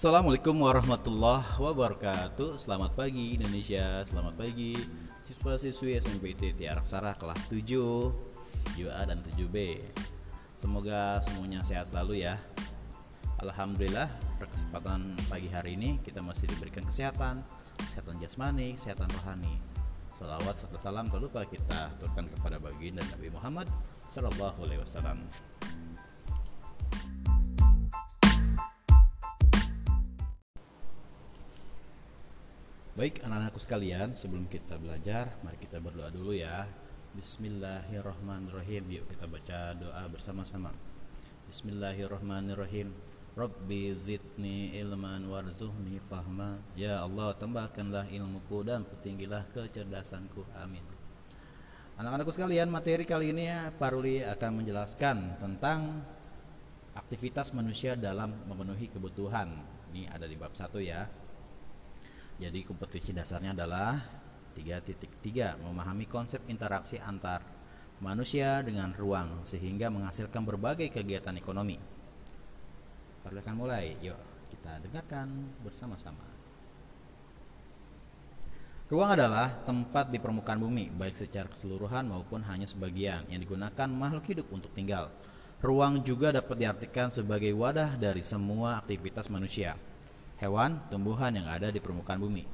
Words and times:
Assalamualaikum 0.00 0.64
warahmatullahi 0.64 1.60
wabarakatuh. 1.60 2.56
Selamat 2.56 2.96
pagi 2.96 3.36
Indonesia. 3.36 4.00
Selamat 4.08 4.32
pagi 4.32 4.72
Siswa-siswi 5.20 5.92
SMPT 6.00 6.56
Tiara 6.56 6.80
Aksara 6.80 7.12
kelas 7.20 7.44
7 7.52 8.08
7A 8.80 9.02
dan 9.04 9.20
7B 9.20 9.84
Semoga 10.56 11.20
semuanya 11.20 11.60
sehat 11.68 11.92
selalu 11.92 12.24
ya. 12.24 12.40
Alhamdulillah 13.44 14.08
Perkesempatan 14.40 15.20
pagi 15.28 15.52
hari 15.52 15.76
ini 15.76 16.00
Kita 16.00 16.24
masih 16.24 16.48
diberikan 16.48 16.88
kesehatan 16.88 17.44
Kesehatan 17.84 18.24
jasmani, 18.24 18.80
kesehatan 18.80 19.12
rohani. 19.20 19.60
Salawat 20.16 20.56
serta 20.56 20.80
salam 20.80 21.12
tak 21.12 21.20
lupa 21.20 21.44
kita 21.44 21.92
turunkan 22.00 22.24
kepada 22.40 22.56
baginda 22.56 23.04
Nabi 23.12 23.28
Muhammad 23.36 23.68
Sallallahu 24.08 24.64
Alaihi 24.64 24.80
Wasallam 24.80 25.20
Baik 33.00 33.24
anak-anakku 33.24 33.56
sekalian, 33.56 34.12
sebelum 34.12 34.44
kita 34.44 34.76
belajar, 34.76 35.32
mari 35.40 35.56
kita 35.56 35.80
berdoa 35.80 36.12
dulu 36.12 36.36
ya. 36.36 36.68
Bismillahirrahmanirrahim. 37.16 38.92
Yuk 38.92 39.08
kita 39.08 39.24
baca 39.24 39.72
doa 39.72 40.04
bersama-sama. 40.12 40.68
Bismillahirrahmanirrahim. 41.48 42.92
Rabbi 43.40 43.96
zidni 43.96 44.76
ilman 44.76 45.32
warzuhni 45.32 45.96
fahma. 46.12 46.60
Ya 46.76 47.00
Allah, 47.00 47.32
tambahkanlah 47.40 48.04
ilmuku 48.12 48.68
dan 48.68 48.84
petinggilah 48.84 49.48
kecerdasanku. 49.48 50.44
Amin. 50.60 50.84
Anak-anakku 51.96 52.36
sekalian, 52.36 52.68
materi 52.68 53.08
kali 53.08 53.32
ini 53.32 53.48
ya, 53.48 53.72
Paruli 53.80 54.20
akan 54.20 54.60
menjelaskan 54.60 55.40
tentang 55.40 56.04
aktivitas 56.92 57.56
manusia 57.56 57.96
dalam 57.96 58.44
memenuhi 58.44 58.92
kebutuhan. 58.92 59.56
Ini 59.88 60.12
ada 60.12 60.28
di 60.28 60.36
bab 60.36 60.52
1 60.52 60.84
ya. 60.84 61.08
Jadi 62.40 62.64
kompetisi 62.64 63.12
dasarnya 63.12 63.52
adalah 63.52 64.00
3.3 64.56 65.60
memahami 65.60 66.08
konsep 66.08 66.40
interaksi 66.48 66.96
antar 66.96 67.44
manusia 68.00 68.64
dengan 68.64 68.96
ruang 68.96 69.44
sehingga 69.44 69.92
menghasilkan 69.92 70.48
berbagai 70.48 70.88
kegiatan 70.88 71.36
ekonomi. 71.36 71.76
Perlahan 73.20 73.52
mulai, 73.52 73.92
yuk 74.00 74.16
kita 74.48 74.80
dengarkan 74.80 75.52
bersama-sama. 75.60 76.24
Ruang 78.88 79.14
adalah 79.14 79.60
tempat 79.68 80.08
di 80.08 80.18
permukaan 80.18 80.58
bumi, 80.58 80.90
baik 80.90 81.14
secara 81.14 81.46
keseluruhan 81.46 82.08
maupun 82.08 82.42
hanya 82.48 82.66
sebagian, 82.66 83.22
yang 83.28 83.38
digunakan 83.38 83.86
makhluk 83.86 84.26
hidup 84.26 84.50
untuk 84.50 84.72
tinggal. 84.74 85.12
Ruang 85.60 86.00
juga 86.02 86.32
dapat 86.32 86.56
diartikan 86.56 87.12
sebagai 87.12 87.52
wadah 87.52 88.00
dari 88.00 88.24
semua 88.24 88.80
aktivitas 88.80 89.28
manusia, 89.30 89.76
hewan, 90.40 90.80
tumbuhan 90.88 91.36
yang 91.36 91.46
ada 91.46 91.68
di 91.68 91.78
permukaan 91.78 92.18
bumi. 92.18 92.44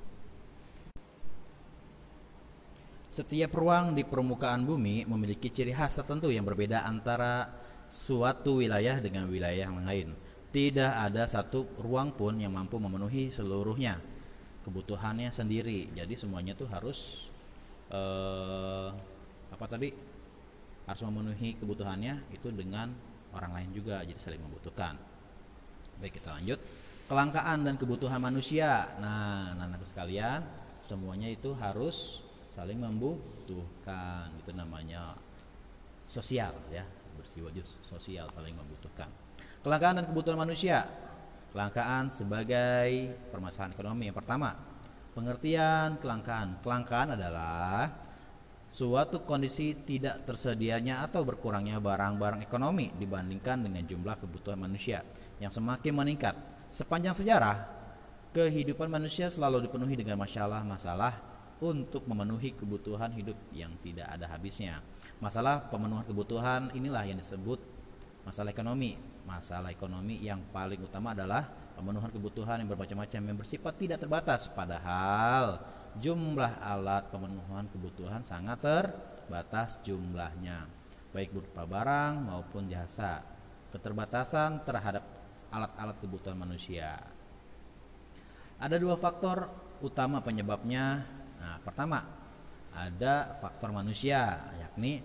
Setiap 3.14 3.48
ruang 3.56 3.96
di 3.96 4.04
permukaan 4.04 4.68
bumi 4.68 5.08
memiliki 5.08 5.48
ciri 5.48 5.72
khas 5.72 5.96
tertentu 5.96 6.28
yang 6.28 6.44
berbeda 6.44 6.84
antara 6.84 7.48
suatu 7.88 8.60
wilayah 8.60 9.00
dengan 9.00 9.30
wilayah 9.30 9.72
yang 9.72 9.80
lain. 9.80 10.12
Tidak 10.52 10.92
ada 11.00 11.24
satu 11.24 11.64
ruang 11.80 12.12
pun 12.12 12.36
yang 12.36 12.52
mampu 12.52 12.76
memenuhi 12.76 13.32
seluruhnya 13.32 14.02
kebutuhannya 14.68 15.32
sendiri. 15.32 15.88
Jadi 15.96 16.12
semuanya 16.18 16.52
tuh 16.52 16.68
harus 16.68 17.30
eh, 17.88 18.88
apa 19.48 19.64
tadi? 19.64 19.94
Harus 20.84 21.02
memenuhi 21.08 21.56
kebutuhannya 21.56 22.36
itu 22.36 22.52
dengan 22.52 22.92
orang 23.32 23.52
lain 23.56 23.70
juga. 23.72 24.04
Jadi 24.04 24.20
saling 24.20 24.42
membutuhkan. 24.44 25.00
Baik 25.96 26.20
kita 26.20 26.36
lanjut 26.36 26.60
kelangkaan 27.06 27.62
dan 27.62 27.74
kebutuhan 27.78 28.18
manusia. 28.18 28.90
Nah, 28.98 29.54
anak-anak 29.54 29.86
sekalian, 29.86 30.40
semuanya 30.82 31.30
itu 31.30 31.54
harus 31.54 32.26
saling 32.50 32.82
membutuhkan. 32.82 34.34
Itu 34.42 34.50
namanya 34.52 35.14
sosial 36.04 36.52
ya, 36.68 36.82
bersifat 37.14 37.62
sosial 37.82 38.26
saling 38.34 38.54
membutuhkan. 38.58 39.08
Kelangkaan 39.62 40.02
dan 40.02 40.06
kebutuhan 40.10 40.38
manusia. 40.38 40.86
Kelangkaan 41.54 42.12
sebagai 42.12 43.16
permasalahan 43.32 43.72
ekonomi 43.72 44.12
yang 44.12 44.18
pertama. 44.18 44.52
Pengertian 45.16 45.96
kelangkaan. 45.96 46.60
Kelangkaan 46.60 47.16
adalah 47.16 47.88
suatu 48.68 49.24
kondisi 49.24 49.72
tidak 49.86 50.28
tersedianya 50.28 51.00
atau 51.06 51.24
berkurangnya 51.24 51.80
barang-barang 51.80 52.44
ekonomi 52.44 52.92
dibandingkan 52.98 53.64
dengan 53.64 53.86
jumlah 53.88 54.20
kebutuhan 54.20 54.58
manusia 54.60 55.00
yang 55.40 55.48
semakin 55.48 55.94
meningkat 55.96 56.34
Sepanjang 56.76 57.16
sejarah, 57.16 57.64
kehidupan 58.36 58.92
manusia 58.92 59.32
selalu 59.32 59.64
dipenuhi 59.64 59.96
dengan 59.96 60.20
masalah-masalah 60.20 61.16
untuk 61.64 62.04
memenuhi 62.04 62.52
kebutuhan 62.52 63.16
hidup 63.16 63.32
yang 63.48 63.72
tidak 63.80 64.04
ada 64.12 64.28
habisnya. 64.28 64.84
Masalah 65.16 65.72
pemenuhan 65.72 66.04
kebutuhan 66.04 66.68
inilah 66.76 67.00
yang 67.08 67.16
disebut 67.16 67.64
masalah 68.28 68.52
ekonomi. 68.52 69.00
Masalah 69.24 69.72
ekonomi 69.72 70.20
yang 70.20 70.44
paling 70.52 70.84
utama 70.84 71.16
adalah 71.16 71.48
pemenuhan 71.80 72.12
kebutuhan 72.12 72.60
yang 72.60 72.68
bermacam-macam 72.68 73.20
yang 73.24 73.38
bersifat 73.40 73.72
tidak 73.80 74.04
terbatas 74.04 74.44
padahal 74.52 75.64
jumlah 75.96 76.60
alat 76.60 77.08
pemenuhan 77.08 77.72
kebutuhan 77.72 78.20
sangat 78.20 78.60
terbatas 78.60 79.80
jumlahnya 79.80 80.68
baik 81.16 81.32
berupa 81.32 81.64
barang 81.64 82.20
maupun 82.20 82.68
jasa. 82.68 83.24
Keterbatasan 83.72 84.60
terhadap 84.68 85.15
alat-alat 85.56 85.96
kebutuhan 86.04 86.36
manusia. 86.36 87.00
Ada 88.60 88.76
dua 88.76 89.00
faktor 89.00 89.48
utama 89.80 90.20
penyebabnya. 90.20 91.04
Nah, 91.40 91.56
pertama, 91.64 92.04
ada 92.76 93.40
faktor 93.40 93.72
manusia, 93.72 94.52
yakni 94.60 95.00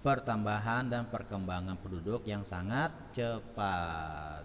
pertambahan 0.00 0.88
dan 0.88 1.08
perkembangan 1.12 1.76
penduduk 1.76 2.24
yang 2.24 2.44
sangat 2.48 3.12
cepat. 3.12 4.44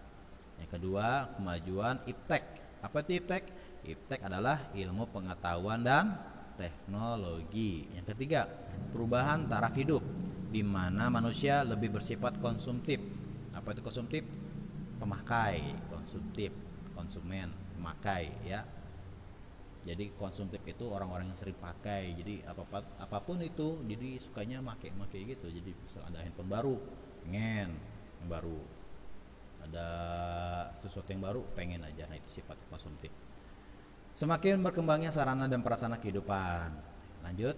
Yang 0.60 0.70
kedua, 0.80 1.36
kemajuan 1.40 2.04
iptek. 2.08 2.44
Apa 2.84 3.04
itu 3.08 3.24
iptek? 3.24 3.44
Iptek 3.88 4.28
adalah 4.28 4.72
ilmu 4.76 5.08
pengetahuan 5.12 5.84
dan 5.84 6.16
teknologi. 6.60 7.88
Yang 7.96 8.16
ketiga, 8.16 8.48
perubahan 8.92 9.48
taraf 9.48 9.76
hidup 9.76 10.04
di 10.52 10.64
mana 10.64 11.12
manusia 11.12 11.64
lebih 11.68 12.00
bersifat 12.00 12.40
konsumtif. 12.40 13.00
Apa 13.52 13.76
itu 13.76 13.84
konsumtif? 13.84 14.24
Pemakai 14.98 15.76
konsumtif 15.92 16.52
konsumen 16.96 17.52
pemakai 17.76 18.32
ya. 18.48 18.64
Jadi 19.86 20.18
konsumtif 20.18 20.66
itu 20.66 20.90
orang-orang 20.90 21.30
yang 21.30 21.38
sering 21.38 21.54
pakai. 21.62 22.18
Jadi 22.18 22.42
apa 22.42 22.82
apa 22.98 23.18
pun 23.22 23.38
itu 23.46 23.86
jadi 23.86 24.18
sukanya 24.18 24.58
make 24.58 24.90
make 24.98 25.14
gitu. 25.14 25.46
Jadi 25.46 25.78
misal 25.78 26.02
ada 26.10 26.26
handphone 26.26 26.50
baru 26.50 26.76
pengen 27.22 27.70
yang 28.24 28.28
baru. 28.32 28.58
Ada 29.70 29.88
sesuatu 30.82 31.06
yang 31.14 31.22
baru 31.22 31.46
pengen 31.54 31.86
aja. 31.86 32.10
Nah 32.10 32.18
itu 32.18 32.34
sifat 32.34 32.58
konsumtif. 32.66 33.14
Semakin 34.18 34.66
berkembangnya 34.66 35.14
sarana 35.14 35.46
dan 35.46 35.62
prasarana 35.62 36.02
kehidupan. 36.02 36.74
Lanjut. 37.22 37.58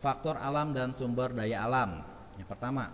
Faktor 0.00 0.40
alam 0.40 0.74
dan 0.74 0.90
sumber 0.96 1.30
daya 1.30 1.62
alam. 1.70 2.02
Yang 2.34 2.48
pertama 2.50 2.90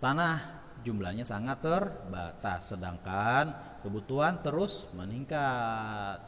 tanah 0.00 0.59
jumlahnya 0.82 1.28
sangat 1.28 1.60
terbatas 1.62 2.74
sedangkan 2.74 3.52
kebutuhan 3.84 4.40
terus 4.44 4.88
meningkat. 4.96 6.20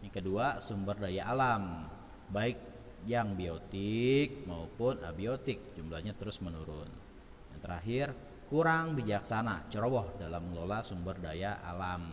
Yang 0.00 0.12
kedua, 0.22 0.64
sumber 0.64 0.96
daya 0.96 1.28
alam 1.28 1.84
baik 2.30 2.58
yang 3.04 3.34
biotik 3.34 4.44
maupun 4.46 5.00
abiotik 5.04 5.74
jumlahnya 5.76 6.14
terus 6.16 6.38
menurun. 6.40 6.88
Yang 7.52 7.60
terakhir, 7.60 8.06
kurang 8.48 8.96
bijaksana, 8.96 9.68
ceroboh 9.68 10.16
dalam 10.16 10.48
mengelola 10.48 10.80
sumber 10.86 11.18
daya 11.18 11.60
alam. 11.64 12.08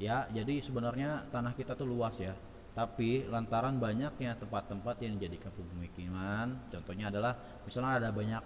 Ya, 0.00 0.26
jadi 0.32 0.58
sebenarnya 0.58 1.30
tanah 1.30 1.54
kita 1.54 1.78
tuh 1.78 1.86
luas 1.86 2.18
ya. 2.18 2.34
Tapi 2.72 3.28
lantaran 3.28 3.76
banyaknya 3.76 4.32
tempat-tempat 4.40 4.96
yang 5.04 5.20
dijadikan 5.20 5.52
pemukiman, 5.52 6.56
contohnya 6.72 7.12
adalah 7.12 7.36
misalnya 7.68 8.00
ada 8.00 8.08
banyak 8.08 8.42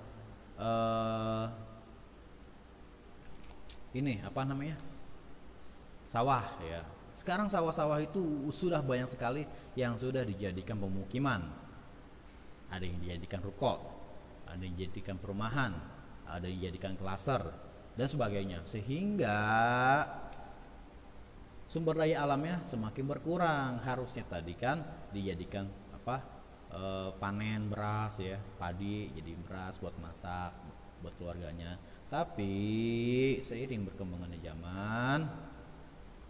eh, 0.58 1.44
ini 3.96 4.20
apa 4.20 4.44
namanya? 4.44 4.76
Sawah 6.12 6.60
ya. 6.62 6.84
Sekarang 7.16 7.48
sawah-sawah 7.48 8.04
itu 8.04 8.20
sudah 8.52 8.84
banyak 8.84 9.08
sekali 9.08 9.48
yang 9.72 9.96
sudah 9.96 10.20
dijadikan 10.22 10.76
pemukiman. 10.76 11.48
Ada 12.68 12.84
yang 12.84 12.98
dijadikan 13.00 13.40
ruko 13.40 13.96
ada 14.46 14.62
yang 14.62 14.78
dijadikan 14.78 15.18
perumahan 15.18 15.74
ada 16.26 16.46
yang 16.46 16.58
dijadikan 16.58 16.98
klaster 16.98 17.42
dan 17.94 18.06
sebagainya. 18.10 18.66
Sehingga 18.66 19.38
sumber 21.70 22.02
daya 22.02 22.26
alamnya 22.26 22.62
semakin 22.66 23.04
berkurang. 23.06 23.78
Harusnya 23.86 24.26
tadi 24.26 24.58
kan 24.58 24.82
dijadikan 25.14 25.70
apa 25.94 26.16
e, 26.70 26.82
panen 27.22 27.70
beras 27.70 28.18
ya. 28.18 28.42
Padi 28.58 29.14
jadi 29.14 29.38
beras 29.38 29.78
buat 29.78 29.94
masak 30.02 30.50
buat 30.98 31.14
keluarganya 31.20 31.78
tapi 32.06 32.54
seiring 33.42 33.82
berkembangnya 33.90 34.38
zaman 34.38 35.26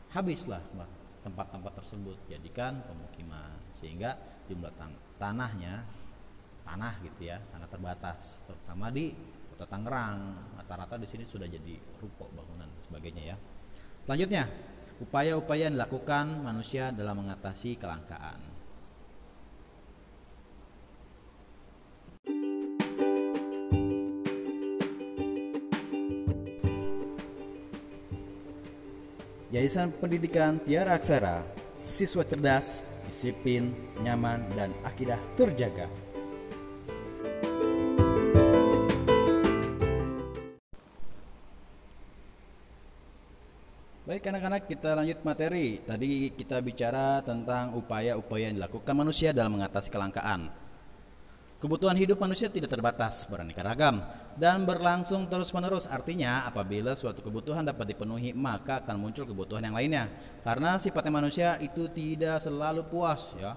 habislah 0.09 0.65
tempat-tempat 1.21 1.73
tersebut 1.85 2.17
jadikan 2.33 2.81
pemukiman. 2.89 3.53
Sehingga 3.77 4.17
jumlah 4.49 4.73
tan 4.81 4.97
tanahnya 5.21 5.85
tanah 6.65 6.99
gitu 7.05 7.29
ya 7.29 7.39
sangat 7.53 7.69
terbatas 7.69 8.41
terutama 8.49 8.89
di 8.89 9.13
kota 9.53 9.69
Tangerang. 9.69 10.19
Rata-rata 10.57 10.97
di 10.97 11.09
sini 11.11 11.29
sudah 11.29 11.45
jadi 11.45 11.77
ruko 12.01 12.33
bangunan 12.33 12.73
sebagainya 12.81 13.35
ya. 13.35 13.37
Selanjutnya 14.09 14.49
upaya-upaya 14.97 15.69
yang 15.69 15.77
dilakukan 15.77 16.41
manusia 16.41 16.89
dalam 16.89 17.21
mengatasi 17.21 17.77
kelangkaan 17.77 18.56
Yayasan 29.57 29.89
Pendidikan 29.89 30.61
Tiara 30.61 31.01
Aksara, 31.01 31.41
siswa 31.81 32.21
cerdas, 32.29 32.85
disiplin, 33.09 33.73
nyaman, 34.05 34.45
dan 34.53 34.69
akidah 34.85 35.17
terjaga. 35.33 35.89
Baik 44.05 44.29
anak-anak 44.29 44.69
kita 44.69 44.93
lanjut 44.93 45.19
materi 45.25 45.81
Tadi 45.81 46.37
kita 46.37 46.61
bicara 46.61 47.25
tentang 47.25 47.81
upaya-upaya 47.81 48.53
yang 48.53 48.61
dilakukan 48.61 48.93
manusia 48.93 49.33
dalam 49.33 49.57
mengatasi 49.57 49.89
kelangkaan 49.89 50.53
Kebutuhan 51.57 51.97
hidup 51.97 52.21
manusia 52.21 52.53
tidak 52.53 52.69
terbatas, 52.69 53.25
beraneka 53.25 53.65
ragam, 53.65 54.05
dan 54.37 54.69
berlangsung 54.69 55.25
terus-menerus. 55.25 55.89
Artinya, 55.89 56.45
apabila 56.45 56.93
suatu 56.93 57.25
kebutuhan 57.25 57.65
dapat 57.65 57.97
dipenuhi, 57.97 58.37
maka 58.37 58.85
akan 58.85 59.01
muncul 59.01 59.25
kebutuhan 59.25 59.65
yang 59.65 59.73
lainnya. 59.73 60.05
Karena 60.45 60.77
sifatnya 60.77 61.17
manusia 61.17 61.57
itu 61.65 61.89
tidak 61.89 62.45
selalu 62.45 62.85
puas, 62.93 63.33
ya. 63.41 63.57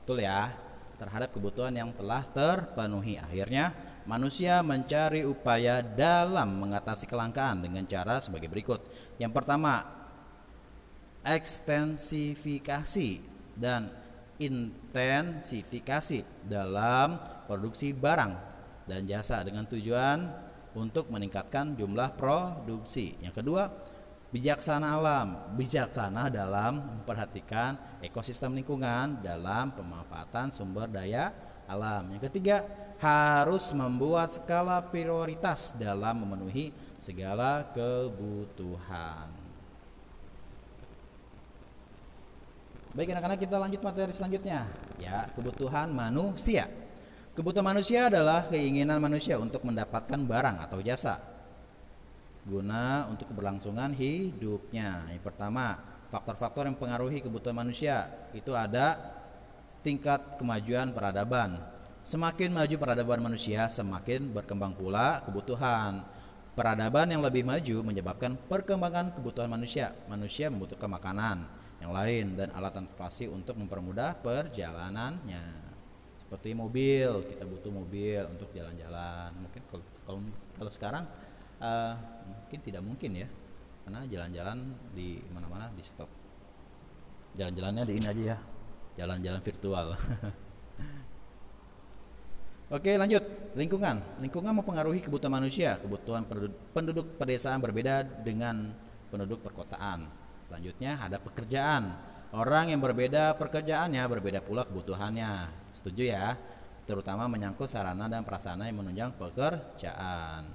Betul 0.00 0.24
ya? 0.24 0.48
Terhadap 0.96 1.36
kebutuhan 1.36 1.76
yang 1.76 1.92
telah 1.92 2.24
terpenuhi. 2.24 3.20
Akhirnya, 3.20 3.76
manusia 4.08 4.64
mencari 4.64 5.28
upaya 5.28 5.84
dalam 5.84 6.56
mengatasi 6.56 7.04
kelangkaan 7.04 7.60
dengan 7.60 7.84
cara 7.84 8.16
sebagai 8.24 8.48
berikut. 8.48 8.80
Yang 9.20 9.36
pertama, 9.36 9.84
ekstensifikasi 11.20 13.20
dan 13.60 13.92
intensifikasi 14.38 16.44
dalam 16.44 17.16
produksi 17.48 17.96
barang 17.96 18.32
dan 18.86 19.08
jasa 19.08 19.42
dengan 19.42 19.66
tujuan 19.66 20.18
untuk 20.76 21.08
meningkatkan 21.08 21.74
jumlah 21.74 22.14
produksi. 22.14 23.16
Yang 23.24 23.42
kedua, 23.42 23.62
bijaksana 24.30 25.00
alam, 25.00 25.56
bijaksana 25.56 26.28
dalam 26.28 27.00
memperhatikan 27.00 27.98
ekosistem 28.04 28.54
lingkungan 28.54 29.24
dalam 29.24 29.72
pemanfaatan 29.72 30.52
sumber 30.52 30.92
daya 30.92 31.32
alam. 31.66 32.12
Yang 32.12 32.30
ketiga, 32.30 32.56
harus 32.96 33.76
membuat 33.76 34.32
skala 34.32 34.80
prioritas 34.80 35.76
dalam 35.76 36.24
memenuhi 36.24 36.72
segala 37.00 37.68
kebutuhan. 37.76 39.45
Baik 42.96 43.12
anak-anak 43.12 43.44
kita 43.44 43.60
lanjut 43.60 43.80
materi 43.84 44.08
selanjutnya. 44.16 44.72
Ya, 44.96 45.28
kebutuhan 45.36 45.92
manusia. 45.92 46.64
Kebutuhan 47.36 47.76
manusia 47.76 48.08
adalah 48.08 48.48
keinginan 48.48 48.96
manusia 49.04 49.36
untuk 49.36 49.68
mendapatkan 49.68 50.16
barang 50.16 50.56
atau 50.64 50.80
jasa 50.80 51.20
guna 52.48 53.04
untuk 53.12 53.28
keberlangsungan 53.28 53.92
hidupnya. 53.92 55.12
Yang 55.12 55.28
pertama, 55.28 55.76
faktor-faktor 56.08 56.64
yang 56.64 56.72
mempengaruhi 56.72 57.20
kebutuhan 57.20 57.60
manusia 57.60 58.08
itu 58.32 58.56
ada 58.56 58.96
tingkat 59.84 60.40
kemajuan 60.40 60.96
peradaban. 60.96 61.60
Semakin 62.00 62.48
maju 62.48 62.74
peradaban 62.80 63.20
manusia, 63.20 63.68
semakin 63.68 64.32
berkembang 64.32 64.72
pula 64.72 65.20
kebutuhan. 65.28 66.00
Peradaban 66.56 67.12
yang 67.12 67.20
lebih 67.20 67.44
maju 67.44 67.92
menyebabkan 67.92 68.40
perkembangan 68.48 69.12
kebutuhan 69.12 69.52
manusia. 69.52 69.92
Manusia 70.08 70.48
membutuhkan 70.48 70.88
makanan, 70.88 71.44
yang 71.80 71.92
lain 71.92 72.40
dan 72.40 72.48
alat 72.56 72.72
transportasi 72.72 73.28
untuk 73.28 73.56
mempermudah 73.60 74.16
perjalanannya. 74.24 75.68
Seperti 76.16 76.56
mobil 76.56 77.22
kita 77.28 77.46
butuh 77.46 77.70
mobil 77.70 78.24
untuk 78.26 78.50
jalan-jalan. 78.50 79.30
Mungkin 79.38 79.62
kalau 79.70 79.84
kalau, 80.56 80.70
sekarang 80.72 81.04
uh, 81.60 81.94
mungkin 82.26 82.58
tidak 82.64 82.82
mungkin 82.82 83.10
ya 83.14 83.28
karena 83.86 84.02
jalan-jalan 84.10 84.58
di 84.96 85.22
mana-mana 85.30 85.70
di 85.70 85.84
stop. 85.84 86.10
Jalan-jalannya 87.36 87.84
di 87.86 87.94
ini 87.94 88.06
aja 88.08 88.22
ya 88.34 88.38
jalan-jalan 88.96 89.40
virtual. 89.44 89.86
Oke 92.76 92.98
lanjut. 92.98 93.22
Lingkungan. 93.54 94.02
Lingkungan 94.18 94.52
mempengaruhi 94.58 94.98
kebutuhan 94.98 95.38
manusia. 95.38 95.78
Kebutuhan 95.78 96.26
penduduk 96.74 97.14
pedesaan 97.14 97.62
berbeda 97.62 98.02
dengan 98.26 98.74
penduduk 99.12 99.38
perkotaan 99.46 100.25
Selanjutnya 100.46 101.02
ada 101.02 101.18
pekerjaan. 101.18 101.90
Orang 102.30 102.70
yang 102.70 102.78
berbeda 102.78 103.34
pekerjaannya 103.34 104.02
berbeda 104.06 104.40
pula 104.42 104.62
kebutuhannya. 104.62 105.50
Setuju 105.74 106.02
ya? 106.06 106.38
Terutama 106.86 107.26
menyangkut 107.26 107.66
sarana 107.66 108.06
dan 108.06 108.22
prasarana 108.22 108.70
yang 108.70 108.78
menunjang 108.78 109.10
pekerjaan. 109.18 110.46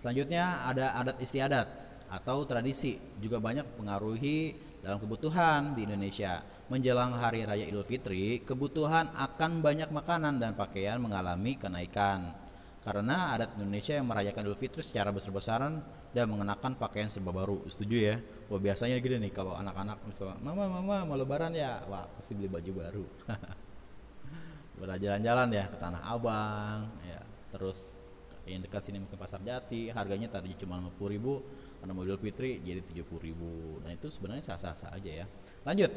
Selanjutnya 0.00 0.64
ada 0.64 0.96
adat 0.96 1.20
istiadat 1.20 1.68
atau 2.08 2.48
tradisi 2.48 2.96
juga 3.20 3.36
banyak 3.36 3.76
mempengaruhi 3.76 4.56
dalam 4.80 4.96
kebutuhan 4.96 5.76
di 5.76 5.84
Indonesia. 5.84 6.40
Menjelang 6.72 7.12
hari 7.20 7.44
raya 7.44 7.68
Idul 7.68 7.84
Fitri, 7.84 8.40
kebutuhan 8.40 9.12
akan 9.12 9.60
banyak 9.60 9.92
makanan 9.92 10.40
dan 10.40 10.56
pakaian 10.56 10.96
mengalami 10.96 11.60
kenaikan. 11.60 12.39
Karena 12.80 13.36
adat 13.36 13.60
Indonesia 13.60 13.92
yang 13.92 14.08
merayakan 14.08 14.48
Idul 14.48 14.56
Fitri 14.56 14.80
secara 14.80 15.12
besar-besaran 15.12 15.84
dan 16.16 16.24
mengenakan 16.32 16.80
pakaian 16.80 17.12
serba 17.12 17.28
baru. 17.28 17.60
Setuju 17.68 17.96
ya? 18.00 18.16
Wah 18.48 18.56
biasanya 18.56 18.96
gini 19.04 19.28
nih 19.28 19.32
kalau 19.36 19.52
anak-anak 19.52 20.00
misalnya 20.08 20.40
mama 20.40 20.64
mama 20.64 21.04
mau 21.04 21.16
lebaran 21.20 21.52
ya? 21.52 21.84
Wah 21.84 22.08
pasti 22.16 22.32
beli 22.32 22.48
baju 22.48 22.72
baru. 22.72 23.04
Berjalan-jalan 24.80 25.48
ya 25.52 25.64
ke 25.68 25.76
tanah 25.76 26.02
abang 26.08 26.88
ya. 27.04 27.20
Terus 27.52 28.00
yang 28.48 28.64
dekat 28.64 28.80
sini 28.80 28.96
mungkin 28.96 29.20
pasar 29.20 29.44
jati 29.44 29.92
harganya 29.92 30.32
tadi 30.32 30.56
cuma 30.56 30.80
50 30.80 31.14
ribu 31.14 31.44
karena 31.84 31.92
model 31.92 32.16
fitri 32.16 32.64
jadi 32.64 32.80
70 32.80 33.06
ribu. 33.20 33.76
Nah 33.84 33.92
itu 33.92 34.08
sebenarnya 34.08 34.56
sah-sah 34.56 34.88
aja 34.88 35.10
ya. 35.12 35.26
Lanjut. 35.68 35.92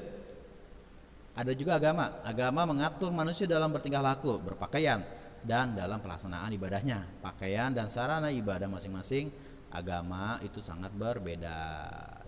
Ada 1.33 1.55
juga 1.55 1.79
agama. 1.79 2.19
Agama 2.27 2.67
mengatur 2.67 3.07
manusia 3.09 3.47
dalam 3.47 3.71
bertingkah 3.71 4.03
laku 4.03 4.37
berpakaian 4.43 5.01
dan 5.43 5.75
dalam 5.75 5.99
pelaksanaan 5.99 6.51
ibadahnya 6.55 7.19
pakaian 7.19 7.75
dan 7.75 7.91
sarana 7.91 8.31
ibadah 8.31 8.71
masing-masing 8.71 9.27
agama 9.73 10.37
itu 10.45 10.61
sangat 10.61 10.93
berbeda. 10.93 11.59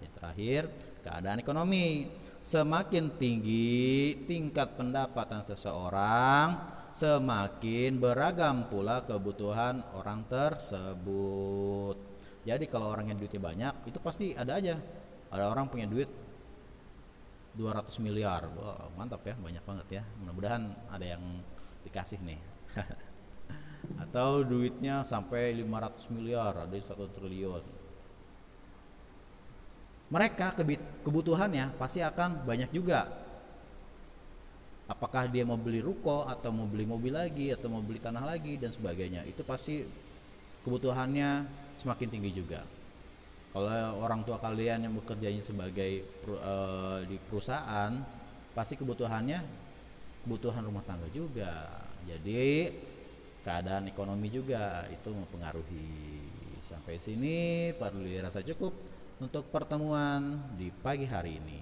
Yang 0.01 0.13
terakhir, 0.17 0.62
keadaan 1.05 1.39
ekonomi. 1.39 2.10
Semakin 2.45 3.17
tinggi 3.17 4.13
tingkat 4.29 4.77
pendapatan 4.77 5.41
seseorang, 5.41 6.62
semakin 6.93 7.98
beragam 7.98 8.69
pula 8.69 9.01
kebutuhan 9.01 9.81
orang 9.98 10.29
tersebut. 10.29 11.98
Jadi 12.45 12.69
kalau 12.69 12.93
orang 12.93 13.10
yang 13.10 13.17
duitnya 13.17 13.41
banyak, 13.41 13.74
itu 13.89 13.98
pasti 13.98 14.38
ada 14.38 14.62
aja. 14.62 14.77
Ada 15.34 15.50
orang 15.50 15.74
punya 15.74 15.89
duit 15.89 16.05
200 17.57 17.98
miliar. 17.98 18.45
Wah, 18.53 18.93
mantap 18.93 19.25
ya, 19.25 19.34
banyak 19.34 19.65
banget 19.65 19.88
ya. 19.89 20.03
Mudah-mudahan 20.22 20.69
ada 20.93 21.05
yang 21.17 21.24
dikasih 21.81 22.22
nih. 22.22 22.38
atau 23.99 24.43
duitnya 24.45 25.05
sampai 25.07 25.55
500 25.61 26.13
miliar 26.13 26.53
ada 26.65 26.77
satu 26.79 27.09
triliun. 27.11 27.63
Mereka 30.09 30.53
kebutuhannya 31.01 31.73
pasti 31.81 31.99
akan 32.05 32.45
banyak 32.45 32.69
juga. 32.69 33.09
Apakah 34.85 35.25
dia 35.25 35.41
mau 35.41 35.57
beli 35.57 35.81
ruko 35.81 36.29
atau 36.29 36.53
mau 36.53 36.69
beli 36.69 36.85
mobil 36.85 37.09
lagi 37.09 37.49
atau 37.49 37.73
mau 37.73 37.81
beli 37.81 37.97
tanah 37.97 38.21
lagi 38.21 38.61
dan 38.61 38.69
sebagainya. 38.69 39.25
Itu 39.25 39.41
pasti 39.41 39.81
kebutuhannya 40.61 41.49
semakin 41.81 42.07
tinggi 42.13 42.31
juga. 42.37 42.61
Kalau 43.55 43.71
orang 44.03 44.21
tua 44.27 44.37
kalian 44.37 44.83
yang 44.85 44.93
bekerjanya 44.93 45.41
sebagai 45.41 46.05
uh, 46.27 47.01
di 47.07 47.17
perusahaan 47.17 47.97
pasti 48.53 48.77
kebutuhannya 48.77 49.41
kebutuhan 50.27 50.65
rumah 50.69 50.85
tangga 50.85 51.09
juga. 51.09 51.81
Jadi 52.05 52.69
keadaan 53.45 53.85
ekonomi 53.85 54.33
juga 54.33 54.89
itu 54.89 55.13
mempengaruhi. 55.13 56.17
Sampai 56.65 56.97
sini 56.97 57.69
perlu 57.77 58.01
dirasa 58.01 58.41
cukup 58.41 58.73
untuk 59.21 59.53
pertemuan 59.53 60.41
di 60.57 60.73
pagi 60.73 61.05
hari 61.05 61.37
ini. 61.37 61.61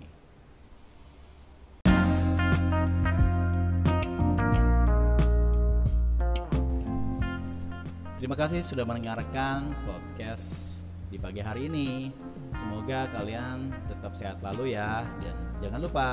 Terima 8.15 8.39
kasih 8.39 8.63
sudah 8.63 8.87
mendengarkan 8.87 9.75
podcast 9.83 10.79
di 11.11 11.19
pagi 11.19 11.43
hari 11.43 11.67
ini. 11.67 12.15
Semoga 12.55 13.11
kalian 13.11 13.75
tetap 13.91 14.15
sehat 14.15 14.39
selalu 14.39 14.71
ya 14.71 15.03
dan 15.19 15.35
jangan 15.59 15.79
lupa 15.83 16.09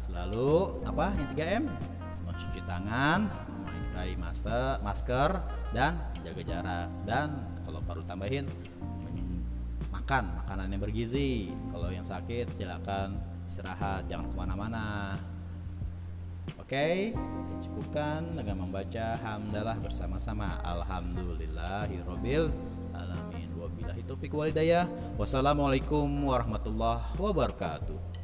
selalu 0.00 0.80
apa 0.88 1.12
yang 1.12 1.28
3M 1.36 1.64
mencuci 2.24 2.60
tangan, 2.64 3.28
memakai 3.92 4.16
masker, 4.16 4.80
masker 4.80 5.30
dan 5.76 6.00
jaga 6.24 6.42
jarak 6.48 6.88
dan 7.04 7.28
kalau 7.68 7.84
perlu 7.84 8.00
tambahin 8.08 8.48
makan 9.92 10.32
makanan 10.32 10.72
yang 10.72 10.80
bergizi. 10.80 11.52
Kalau 11.68 11.92
yang 11.92 12.00
sakit 12.00 12.56
silakan 12.56 13.20
istirahat, 13.44 14.08
jangan 14.08 14.32
ke 14.32 14.36
mana-mana. 14.40 15.20
Oke, 16.56 17.12
saya 17.12 17.58
cukupkan 17.68 18.32
dengan 18.32 18.64
membaca 18.64 19.20
hamdalah 19.20 19.76
bersama-sama. 19.84 20.56
Alhamdulillahirobbil 20.64 22.48
alamin. 22.96 23.48
Wabillahi 23.60 24.08
taufiq 24.08 24.32
walhidayah. 24.32 24.88
Wassalamualaikum 25.20 26.08
warahmatullahi 26.08 27.12
wabarakatuh. 27.20 28.21